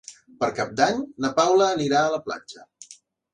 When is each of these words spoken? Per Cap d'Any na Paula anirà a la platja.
Per 0.43 0.47
Cap 0.59 0.71
d'Any 0.79 1.03
na 1.25 1.31
Paula 1.41 1.67
anirà 1.75 2.01
a 2.07 2.09
la 2.15 2.21
platja. 2.31 2.67